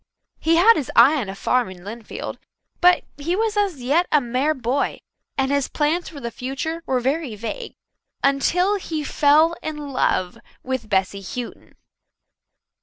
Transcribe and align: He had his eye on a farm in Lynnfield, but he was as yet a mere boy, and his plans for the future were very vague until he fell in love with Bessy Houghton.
He 0.39 0.55
had 0.55 0.77
his 0.77 0.91
eye 0.95 1.17
on 1.21 1.29
a 1.29 1.35
farm 1.35 1.69
in 1.69 1.83
Lynnfield, 1.83 2.39
but 2.79 3.03
he 3.19 3.35
was 3.35 3.55
as 3.55 3.83
yet 3.83 4.07
a 4.11 4.19
mere 4.19 4.55
boy, 4.55 4.99
and 5.37 5.51
his 5.51 5.67
plans 5.67 6.09
for 6.09 6.19
the 6.19 6.31
future 6.31 6.81
were 6.87 6.99
very 6.99 7.35
vague 7.35 7.75
until 8.23 8.77
he 8.77 9.03
fell 9.03 9.55
in 9.61 9.89
love 9.93 10.39
with 10.63 10.89
Bessy 10.89 11.21
Houghton. 11.21 11.75